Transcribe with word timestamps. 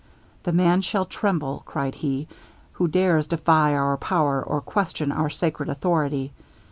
'The 0.41 0.51
man 0.51 0.81
shall 0.81 1.05
tremble,' 1.05 1.61
cried 1.67 1.93
he, 1.93 2.27
'who 2.71 2.87
dares 2.87 3.27
defy 3.27 3.75
our 3.75 3.97
power, 3.97 4.41
or 4.41 4.59
question 4.59 5.11
our 5.11 5.29
sacred 5.29 5.69
authority. 5.69 6.33